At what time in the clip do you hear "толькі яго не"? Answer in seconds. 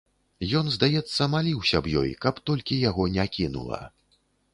2.51-3.27